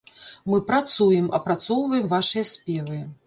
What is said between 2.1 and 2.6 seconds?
вашыя